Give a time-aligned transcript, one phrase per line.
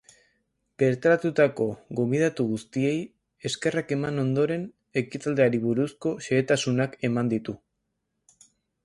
[0.83, 1.65] Bertaratutako
[1.99, 2.95] gonbidatu guztiei
[3.49, 4.63] eskerrak eman ondoren,
[5.03, 7.57] ekitaldiari buruzko xehetasunak eman ditu.